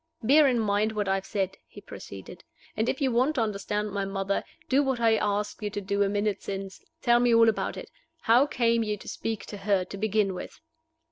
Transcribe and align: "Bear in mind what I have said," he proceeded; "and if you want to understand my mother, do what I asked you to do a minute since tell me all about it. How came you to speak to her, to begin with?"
"Bear 0.23 0.47
in 0.47 0.57
mind 0.59 0.93
what 0.93 1.07
I 1.07 1.13
have 1.13 1.27
said," 1.27 1.57
he 1.67 1.79
proceeded; 1.79 2.43
"and 2.75 2.89
if 2.89 2.99
you 3.01 3.11
want 3.11 3.35
to 3.35 3.41
understand 3.43 3.91
my 3.91 4.03
mother, 4.03 4.43
do 4.67 4.81
what 4.81 4.99
I 4.99 5.15
asked 5.17 5.61
you 5.61 5.69
to 5.69 5.79
do 5.79 6.01
a 6.01 6.09
minute 6.09 6.41
since 6.41 6.83
tell 7.03 7.19
me 7.19 7.35
all 7.35 7.47
about 7.47 7.77
it. 7.77 7.91
How 8.21 8.47
came 8.47 8.81
you 8.81 8.97
to 8.97 9.07
speak 9.07 9.45
to 9.45 9.57
her, 9.57 9.85
to 9.85 9.97
begin 9.97 10.33
with?" 10.33 10.59